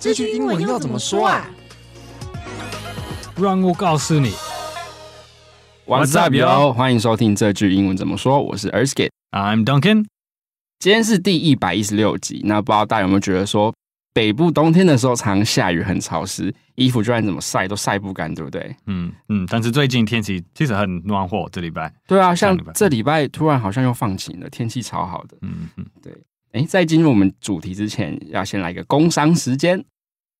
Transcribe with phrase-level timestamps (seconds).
[0.00, 1.44] 这句英文要怎么说啊？
[3.36, 4.30] 让我告诉你。
[5.86, 6.72] What's up, yo？
[6.72, 8.40] 欢迎收听这句英文怎么说。
[8.40, 10.06] 我是 Erskine，I'm Duncan。
[10.78, 12.42] 今天是第一百一十六集。
[12.44, 13.74] 那不知道大家有没有觉得说，
[14.14, 18.76] 北部冬天的时候常下雨，很潮湿，衣服就算怎么晒都晒不干，对不对？
[18.86, 19.44] 嗯嗯。
[19.50, 21.92] 但是最近天气其实很暖和，这礼拜。
[22.06, 25.36] 对啊，像这礼拜突然好像又放晴了，天气超好的。
[25.42, 25.84] 嗯嗯。
[26.00, 26.12] 对。
[26.52, 29.84] 哎，在进入我们主题之前，要先来个工商时间。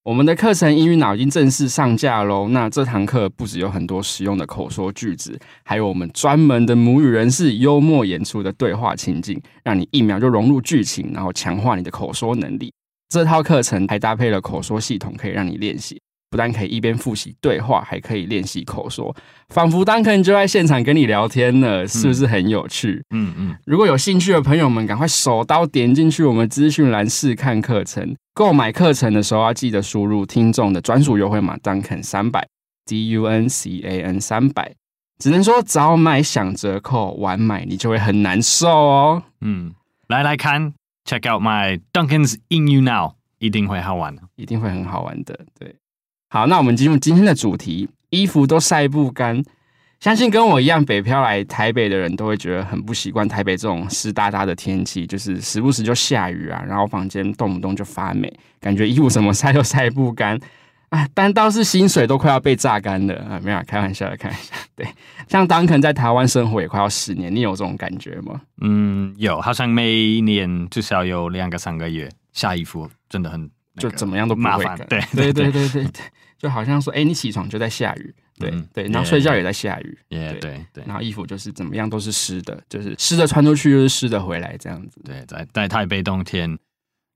[0.04, 2.48] 我们的课程英语脑筋正式上架喽！
[2.48, 12.72] 那这堂课不只有很多实用的口说句子，还有我们专门的母语人士幽默演出的对话情境，让你一秒就融入剧情，然后强化你的口说能力。
[13.10, 16.00] 这套课程还搭配了口说系统，可以让你练习。
[16.30, 19.14] 不但可以一边复习对话，还可以练习口说，
[19.48, 23.02] 仿佛当客人就在现场跟你聊天呢，是不是很有趣？
[23.10, 23.56] 嗯嗯。
[23.64, 28.14] 如果有兴趣的朋友们，赶快手刀点进去我们资讯栏试看课程。
[28.34, 32.46] 购买课程的时候要记得输入听众的专属优惠码 Duncan 三百
[32.84, 34.74] D U N C A N 三百。
[35.18, 39.22] 只能说早买享折扣，晚买你就会很难受哦。
[39.40, 39.74] 嗯，
[40.06, 45.74] 来来看，Check out my Duncan's in you Now，一定会好玩，一定会很好玩的，对。
[46.30, 49.42] 好，那我们进入今天的主题，衣服都晒不干。
[49.98, 60.38] 相信跟我一样北漂来台北的人都会觉得很不习惯台北这种湿哒哒的天气，就是时不时就下雨啊，然后房间动不动就发霉，感觉衣服什么晒都晒不干。
[60.90, 63.40] 啊，但倒是薪水都快要被榨干了啊！
[63.42, 64.54] 没有，开玩笑的，开玩笑。
[64.76, 64.86] 对，
[65.28, 68.40] 像 Duncan 在台湾生活也快要十年，你有这种感觉吗？
[68.60, 73.50] 嗯，有，好像每一年至少有两个三个月下衣服，真的很。
[73.78, 75.92] 就怎么样都不会麻烦，对对对对对对，
[76.38, 85.00] 就好像说，哎，你起床就在下雨，对对，然后睡觉也在下雨，对对对，然后衣服就是怎么样都是湿的，就是湿的穿出去又是湿的回来这样子。
[85.04, 86.56] 对，在在台北冬天，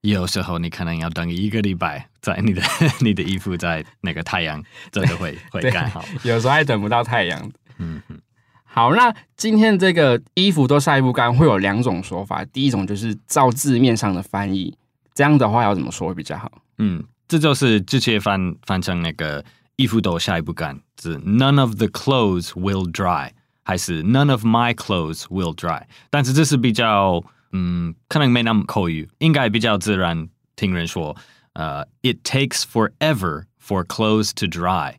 [0.00, 2.60] 有时候你可能要等一个礼拜，在你的
[3.00, 7.52] 你的衣服在那个太阳真的会 会干好，有时候还等不到太阳。
[7.78, 8.20] 嗯嗯，
[8.64, 14.76] 好，那今天这个衣服都晒不干，会有两种说法，第一种就是照字面上的翻译。
[15.14, 16.50] 这样的话要怎么说会比较好？
[16.78, 19.43] 嗯，这就是直接翻翻成那个
[19.75, 23.31] 衣服都晒不干，是 None of the clothes will dry，
[23.63, 25.83] 还是 None of my clothes will dry？
[26.09, 30.29] 但是这是比较嗯，可能没那么口语，应该比较自然。
[30.55, 31.15] 听人说，
[31.53, 34.95] 呃，It takes forever for clothes to dry.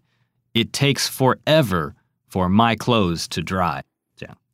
[0.52, 1.94] It takes forever
[2.30, 3.82] for my clothes to dry.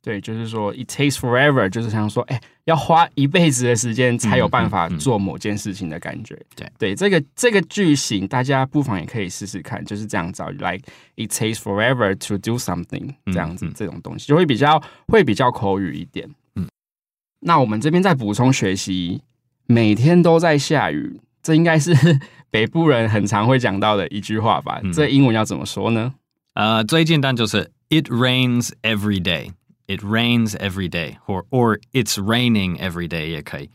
[0.01, 2.39] 对，就是说，it takes forever，就是想说，哎，
[2.70, 6.34] 要花一辈子的时间才有办法做某件事情的感觉。
[6.54, 10.80] 对、嗯，对，这个这个句型，大家不妨也可以试试看，就是这样找，like
[11.16, 16.28] it takes forever to do something，这样子、这种东西就会比较会比较口语一点。
[16.54, 16.68] 嗯，
[17.40, 19.22] 那我们这边再补充学习，
[19.66, 21.92] 每天都在下雨，这应该是
[22.50, 24.80] 北部人很常会讲到的一句话吧？
[24.84, 26.14] 嗯、这英文要怎么说呢？
[26.54, 29.50] 呃，最简单就是 it rains every day。
[29.89, 33.69] It rains every day, or or it's raining every day 也可以。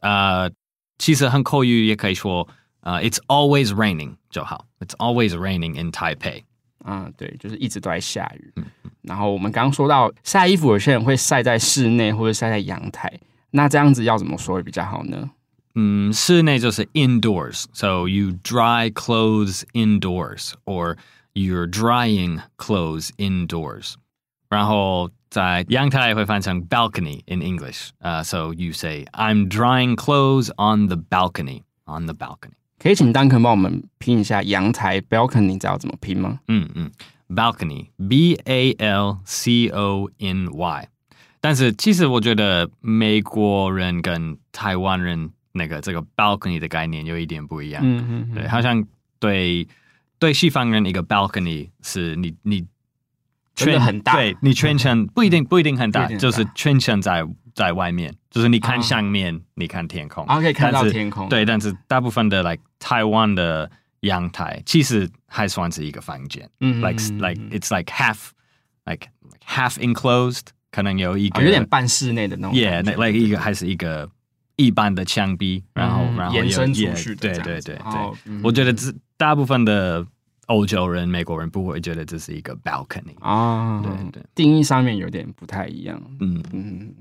[0.00, 0.54] 呃、uh,，
[0.96, 2.46] 其实很口语也可以说，
[2.82, 4.66] 呃、uh,，It's always raining 就好。
[4.78, 6.44] It's always raining in Taipei。
[6.84, 8.52] 啊，对，就是一直都在下雨。
[8.54, 8.64] 嗯、
[9.02, 13.12] 然后我们刚刚说到晒衣服，有些人会晒在室内或者晒在阳台，
[13.50, 15.30] 那这样子要怎么说会比较好呢？
[15.74, 20.96] 嗯，室内就是 indoors，so you dry clothes indoors, or
[21.34, 23.94] you're drying clothes indoors。
[24.50, 32.52] 然后在阳台会翻成 balcony in English，呃、uh,，so you say I'm drying clothes on the balcony on the balcony。
[32.78, 36.38] 可以请 Duncan 帮我们拼一下阳台 balcony，知道怎么拼吗？
[36.46, 36.90] 嗯嗯，
[37.28, 40.88] balcony b a l c o n y。
[41.40, 47.82] 但是其实我觉得美国人跟台湾人那个这个 balcony 的概念有一点不一样。
[47.84, 48.84] 嗯嗯嗯，对，好像
[49.18, 49.66] 对
[50.20, 52.64] 对西方人一个 balcony 是你你。
[53.55, 61.27] 真的很大，对，你圈圈不一定不一定很大，就是圈圈在在外面，就是你看上面，你看天空，可以看到天空。
[61.29, 63.69] 对，但是大部分的 like 台湾的
[64.01, 68.29] 阳台其实还算是一个房间，like like it's like half
[68.85, 69.07] like
[69.45, 74.09] half enclosed，可能有一个有点半室内的那种，yeah，like 一个还是一个。
[74.57, 77.79] 一般的墙壁，然后、嗯、然后延伸出去的，对对对对。
[78.25, 80.05] 嗯、我觉得这大部分的
[80.51, 86.01] 欧洲人、美国人不会觉得这是一个 balcony 啊，对对，定义上面有点不太一样。
[86.19, 86.93] 嗯嗯。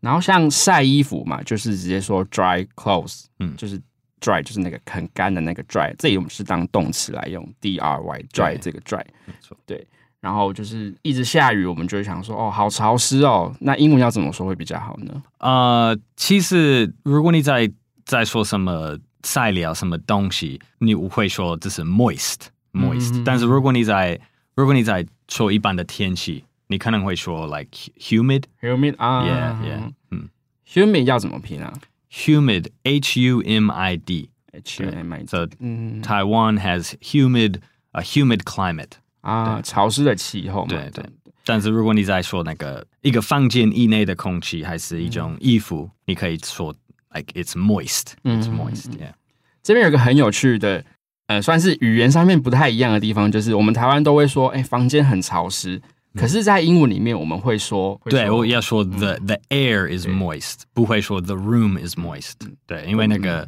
[0.00, 3.80] 然后像晒衣服嘛，就是直接说 dry clothes，嗯，就是
[4.20, 9.86] dry 就是那个很干的那个 dry，这里我们是当动词来用，d r y dry 这个 dry，没错，对。
[10.20, 13.54] 然后就是一直下雨，我们就会想说，哦，好潮湿哦。
[13.60, 15.22] 那英文要怎么说会比较好呢？
[15.38, 17.70] 呃，其实如果你在
[18.04, 23.15] 在说什么晒了什么东西，你会说这是 moist，moist moist。
[23.15, 23.23] 嗯。
[23.23, 24.19] 但是如果你在
[24.55, 30.29] 如果你在说一般的天气，你可能会说 like humid，humid 啊，yeah yeah，嗯，
[30.67, 31.73] humid 要怎么拼啊？
[32.11, 37.61] humid，h u m i d，h u m i d。So Taiwan has humid
[37.91, 38.91] a humid climate。
[39.21, 40.67] 啊，潮湿的气候嘛。
[40.69, 41.03] 对对。
[41.45, 46.73] 但是如果你在说那个一个房间以内的空气，还是一种衣服，你可以说
[47.13, 49.13] like it's moist，it's moist，yeah。
[49.61, 50.85] 这边有个很有趣的，
[51.28, 55.80] 呃，算是语言上面不太一样的地方，就是我们台湾都会说，哎，房间很潮湿。
[56.14, 62.32] 可是，在英文里面，我们会说，对，我要说 the the air is moist，不会说 the room is moist。
[62.66, 63.46] 对，因为那个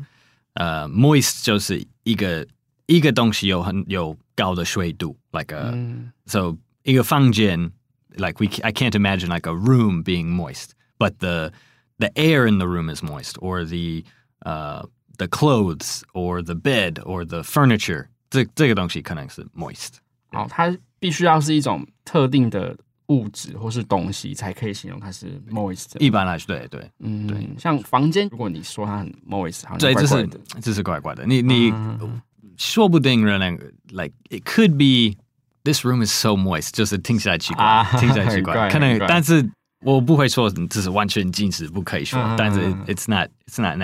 [0.54, 2.46] 呃，moist 就是一个
[2.86, 5.16] 一个东西有很有高的水度。
[5.32, 6.10] like a mm.
[6.26, 7.72] so 一个房间
[8.16, 11.52] like we I can't imagine like a room being moist but the
[11.98, 14.04] the air in the room is moist or the
[14.44, 14.84] uh
[15.20, 19.98] the clothes or the bed or the furniture 这这个东西可能是 moist
[20.32, 22.74] 好，它必须要是一种特定的
[23.08, 27.48] 物质或是东西才可以形容它是 moist 一般来说对对嗯对。
[27.58, 30.28] 像房间如果你说它很 moist 好像对这是
[30.62, 31.26] 这是怪怪的。
[31.26, 32.20] 你你、嗯
[32.56, 35.16] 说不定人那个，like it could be
[35.64, 39.42] this room is so moist，就是听起来奇怪，啊、听起来奇怪，可能，但是
[39.82, 43.78] 我不会说这是完全禁止不可以说，啊、但是 it's not it's not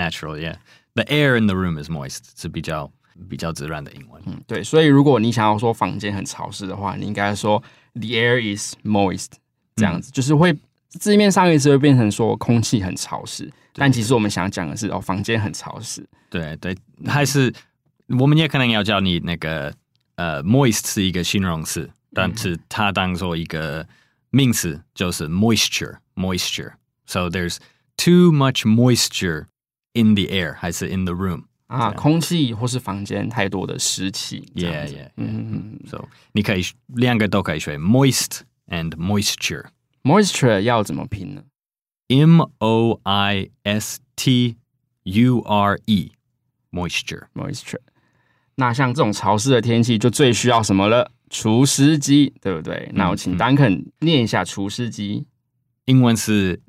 [0.97, 2.91] natural，yeah，the air in the room is moist 是比较
[3.29, 4.21] 比较自然的英文。
[4.25, 7.61] 嗯，对，所以如果你想要说房间很潮湿的话，你应该说
[7.93, 9.31] the air is moist，
[9.75, 10.55] 这样子、嗯、就是会
[10.89, 16.07] 字面上意思会变成说空气很潮湿，但其实我们想讲的是哦，房间很潮湿。
[16.29, 17.53] 对对，还是。
[18.17, 19.73] 我们也可能要教你那个
[20.15, 23.85] 呃，moist 是一个形容词，但是它当做一个
[24.29, 26.71] 名词就是 moisture，moisture。
[27.05, 27.57] So there's
[27.97, 29.47] too much moisture
[29.93, 31.91] in the air，还是 in the room 啊？
[31.91, 34.51] 空气或是房间太多的湿气。
[34.55, 35.79] Yeah, yeah, 嗯嗯。
[35.87, 39.65] So 你可以两个都可以学 moist and moisture。
[40.03, 41.43] moisture 要怎么拼呢
[42.07, 44.57] ？M O I S T
[45.03, 47.81] U R E，moisture，moisture。
[48.55, 51.11] 那像这种潮湿的天气，就最需要什么了？
[51.29, 52.89] 除湿机，对不对？
[52.93, 55.27] 那我请 Duncan 念一下除湿机。
[55.83, 56.61] 英文是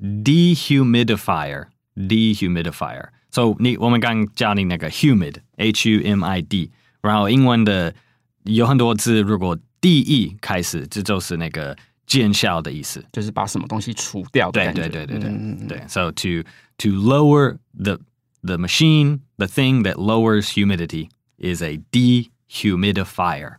[1.98, 6.70] dehumidifier，dehumidifier。So 你我们刚教你那个 humid，h u m i d，
[7.02, 7.94] 然后英文的
[8.44, 11.76] 有很多字，如果 d e 开始，这就是那个
[12.06, 14.82] 减小的意思，就是把什么东西除掉的感觉。
[14.82, 15.82] 对对对对对嗯嗯对。
[15.88, 16.42] So to
[16.78, 18.00] to lower the
[18.42, 21.08] the machine, the thing that lowers humidity.
[21.36, 23.56] is a dehumidifier。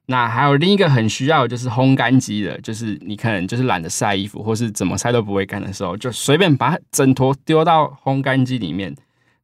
[0.09, 8.95] 那还有另一个很需要就是烘干机的，就是你可能就是懒得晒衣服，或是怎么晒都不会干的时候，就随便把整坨丢到烘干机里面。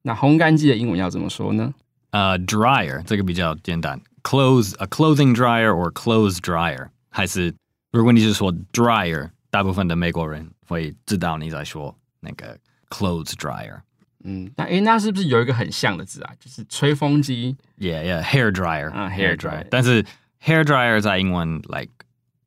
[0.02, 1.72] 那烘干机的英文要怎么说呢？
[2.10, 4.02] 呃，uh，dryer 这个比较简单。
[4.24, 7.54] Clothes a clothing dryer or clothes dryer，还是
[7.92, 12.58] 如果你是说 dryer，大部分的美国人会知道你在说那个
[12.90, 13.82] clothes dryer。
[14.24, 16.32] 嗯，那诶，那是不是有一个很像的字啊？
[16.40, 17.56] 就是吹风机。
[17.78, 19.68] Yeah, yeah, hair dryer 啊，hair dryer。
[19.70, 20.04] 但是
[20.43, 21.91] hair dryer 在英文 like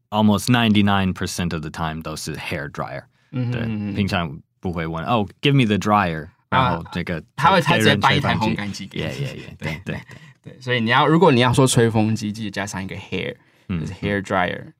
[0.10, 3.04] almost ninety nine percent of the time 都是 hair dryer。
[3.32, 9.06] 嗯，对，平常不会问哦，give me the dryer，然后这个他会直接把一台烘干机给你。
[9.06, 10.00] Yeah, yeah, yeah，对对。
[10.44, 13.34] 对，所以你要如果你要说吹风机，记得加上一个 hair，
[13.70, 14.74] 就是 hair dryer，嗯，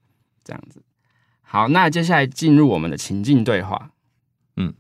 [0.44, 0.84] 这样子。
[1.42, 3.92] 好，那接下来进入我们的情境对话。
[4.58, 4.74] 嗯，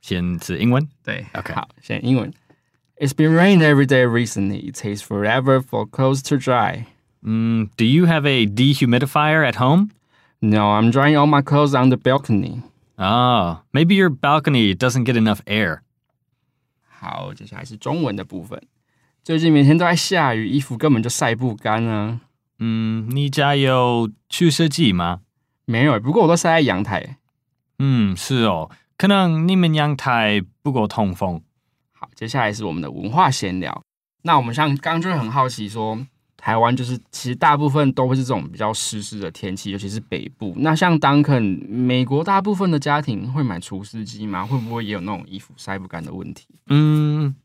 [0.00, 0.88] 先是英文。
[1.02, 1.52] 对，OK。
[1.52, 2.32] 好，先英文。
[2.98, 4.70] It's been raining every day recently.
[4.70, 6.84] It takes forever for clothes to dry.
[7.24, 9.90] 嗯，Do you have a dehumidifier at home?
[10.40, 12.62] No, I'm drying all my clothes on the balcony.
[12.96, 15.80] Oh, maybe your balcony doesn't get enough air.
[16.88, 18.62] 好，接下来是中文的部分。
[19.22, 22.20] 最近每天都在下雨，衣服根本就晒不干啊。
[22.58, 25.20] 嗯，你家有除湿机吗？
[25.66, 27.16] 没有，不过我都晒在阳台。
[27.78, 31.42] 嗯，是哦，可能你们阳台不够通风。
[31.92, 33.82] 好，接下来是我们的文化闲聊。
[34.22, 35.98] 那我们像刚刚就很好奇说，
[36.45, 40.53] 台湾就是其实大部分都会是这种比较湿湿的天气，尤其是北部。
[40.57, 44.45] 那像 Duncan，美国大部分的家庭会买除湿机吗？
[44.45, 46.45] 会不会也有那种衣服晒不干的问题？
[46.67, 47.35] 嗯。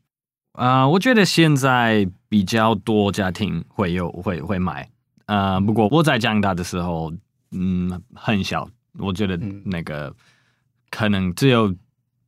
[0.51, 4.87] 啊、uh，我觉得现在比较多家庭会有会会买，
[5.25, 7.11] 呃，不过我在加拿大的时候，
[7.49, 8.69] 嗯，很小。
[8.99, 10.15] 我觉得那个
[10.91, 11.73] 可能只有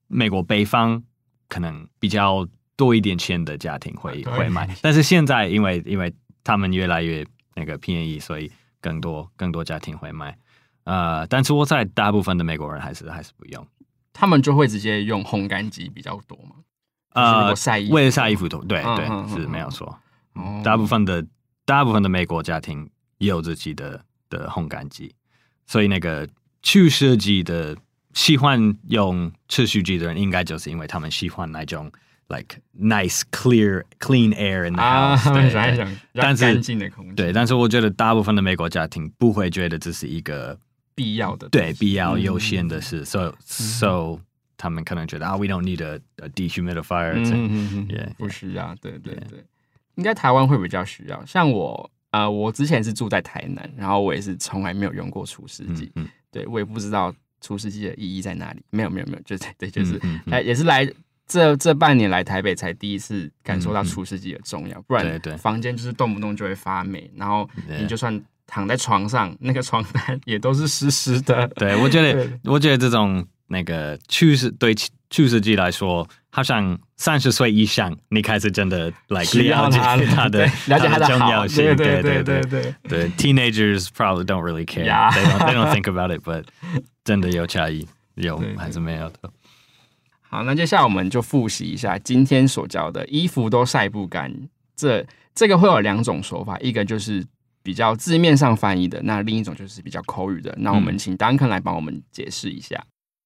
[0.08, 1.04] 美国北方
[1.48, 6.12] 可能比较多一点钱的家庭会会买，但是现在因为因为
[6.44, 10.38] 他们越来越那个便宜，所以更多更多家庭会买。
[10.84, 13.66] 呃，但是我在大部分的美国人还是还是不用，
[14.12, 16.56] 他们就会直接用烘干机比较多嘛。
[17.14, 19.98] 呃，晒衣为了晒衣服，对对、嗯、是没有错、
[20.34, 20.62] 哦。
[20.64, 21.26] 大部分的
[21.64, 25.14] 大部分的美国家庭也有自己的的烘干机，
[25.68, 26.28] 所以那个
[26.62, 27.78] 去设计的
[28.14, 31.92] 喜欢用持续机的人，应该就是因为他们喜欢那种
[32.34, 37.16] like nice clear clean air in the house，、啊、 对，对，对，但是干净的空气。
[37.16, 40.58] 对，但是我觉得大部分的美国家庭不会觉得这是一个
[40.96, 43.06] 必要的，对必要优先的事。
[43.06, 44.20] So、嗯、so。
[44.56, 49.44] 他们可能觉得啊，we don't need a, a dehumidifier，嗯嗯嗯 yeah, 不需要，对对对.
[49.96, 51.26] 应该台湾会比较需要。
[51.26, 58.64] 像我，呃，我之前是住在台南，然后我也是从来没有用过除湿机，嗯，嗯，对我也不知道除湿机的意义在哪里。
[58.70, 60.90] 没有没有没有，就对对，就是来、嗯、也是来
[61.28, 67.50] 这这半年来台北才第一次感受到除湿机的重要，不然房间就是动不动就会发霉，然后
[67.80, 71.48] 你就算躺在床上，那个床单 也都是湿湿的。
[71.56, 73.26] 对，我觉得我觉得这种。
[73.48, 74.74] 那个除湿对
[75.12, 79.78] 除湿机来说，好像三十岁以上，你开始真的来、like, 了解
[80.08, 81.64] 它的了解它的重要性。
[81.64, 84.86] 对对对对对对，Teenagers probably don't really care.
[84.86, 85.12] Yeah.
[85.14, 86.46] They don't they don't think about it, but
[87.04, 89.30] 真的有差异，有还是没有的。
[90.34, 94.34] 好，那接下来我们就复习一下今天所教的衣服都晒不干。
[94.76, 97.24] 这这个会有两种说法，一个就是
[97.62, 100.52] 比较字面上翻译的，那另一种就是比较口语的。
[100.58, 102.84] 那我们请 Duncan 来帮我们解释一下。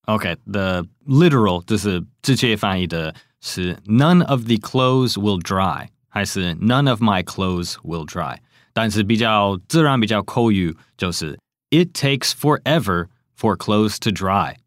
[0.08, 8.40] Okay，the literal 就是直接翻译的是 None of the clothes will dry，还是 None of my clothes will dry。
[8.74, 13.08] 但是比较自然、比较口语就是 It takes forever
[13.40, 14.58] for clothes to dry。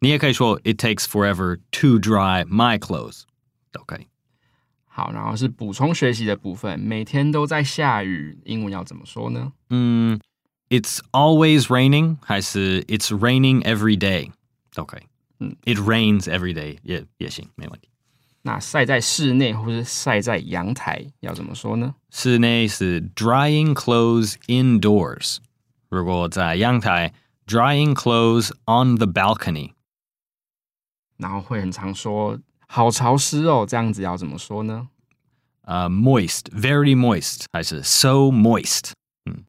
[0.00, 4.08] 你也可以说 It takes forever to dry my clothes。OK。
[4.84, 9.52] 好，然后是补充学习的部分，每天都在下雨，英文要怎么说呢？
[9.70, 10.20] 嗯。
[10.68, 14.98] It's always raining，还是 It's raining every day？OK，
[15.38, 17.88] 嗯，It rains every day 也也行，没问题。
[18.42, 21.94] 那晒在室内或是晒在阳台要怎么说呢？
[22.10, 25.36] 室内是 drying clothes indoors，
[25.88, 27.14] 如果在阳台
[27.46, 29.70] drying clothes on the balcony。
[31.21, 32.37] 然后会很常说
[32.67, 34.89] 好潮湿哦，这样子要怎么说呢？
[35.61, 38.93] 呃、uh，moist，very moist，还是 so moist？
[39.29, 39.43] 嗯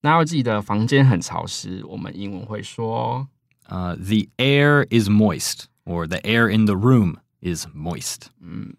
[0.00, 3.28] 那要记得房间很潮湿，我们英文会说，
[3.68, 8.22] 呃、uh,，the air is moist，or the air in the room is moist。
[8.40, 8.74] 嗯，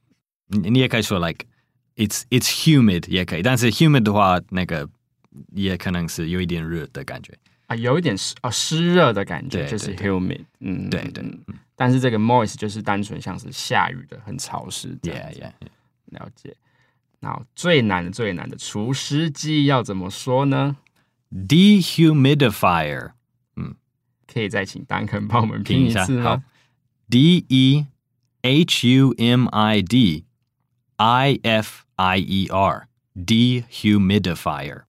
[0.47, 1.45] 你也可以说 like
[1.95, 4.89] it's it's humid 也可以，但是 humid 的话，那个
[5.53, 7.37] 也可能是有一点热的感觉
[7.67, 10.45] 啊，有一点湿啊湿热的感觉，就是 humid。
[10.59, 11.23] 嗯，对对。
[11.75, 14.97] 但是这个 moist 就是单纯像是下雨的，很潮湿。
[15.01, 15.67] Yeah, yeah, yeah.
[16.05, 16.55] 了解。
[17.19, 20.75] 那最难的最难的除湿机要怎么说呢
[21.31, 23.13] ？Dehumidifier，
[23.55, 23.75] 嗯，
[24.27, 26.43] 可以再请 Duncan 帮我们拼一次吗
[27.09, 27.87] ？D E
[28.41, 30.25] H U M I D
[30.97, 34.83] I F I E R，dehumidifier。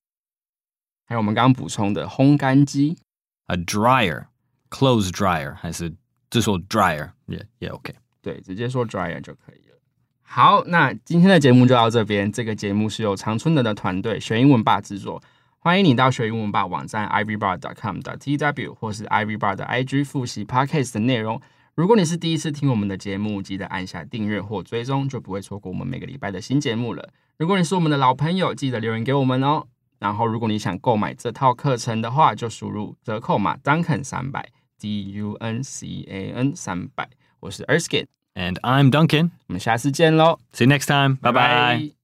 [1.05, 2.97] 还有我们刚刚补充的烘干机
[3.45, 5.95] ，a dryer，clothes dryer，还是
[6.35, 7.95] 就说 dryer 也也 OK。
[8.21, 9.77] 对，直接说 dryer 就可以了。
[10.21, 12.29] 好，那今天的节目就到这边。
[12.29, 15.23] 这个节目是由常春藤的团队学英文吧制作。
[15.59, 21.39] 欢迎你到学英文吧网站 ivybar.com.tw 或是 ivybar 的 IG 复习 Podcast 的内容。
[21.73, 27.09] 如果你是第一次听我们的节目，记得按下订阅或追踪，就不会错过我们每个礼拜的新节目了。
[27.37, 29.67] 如果你是我们的老朋友，记得留言给我们哦。
[29.99, 37.08] 然后，如果你想购买这套课程的话，就输入折扣码 Duncan 三百 D U N C A N 三百。
[37.40, 39.30] 我是 Erskine，and I'm Duncan。
[39.46, 42.03] 我们下次见喽，See you next time，拜拜。